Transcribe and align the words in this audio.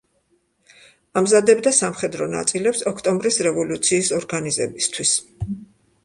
ამზადებდა 1.19 1.73
სამხედრო 1.79 2.27
ნაწილებს 2.31 2.81
ოქტომბრის 2.91 3.37
რევოლუციის 3.47 4.09
ორგანიზებისთვის. 4.21 5.13